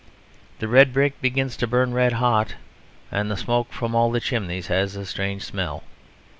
The 0.57 0.67
red 0.67 0.93
brick 0.93 1.21
begins 1.21 1.55
to 1.57 1.67
burn 1.67 1.93
red 1.93 2.13
hot; 2.13 2.55
and 3.11 3.29
the 3.29 3.37
smoke 3.37 3.71
from 3.71 3.93
all 3.93 4.09
the 4.09 4.19
chimneys 4.19 4.65
has 4.65 4.95
a 4.95 5.05
strange 5.05 5.43
smell. 5.43 5.83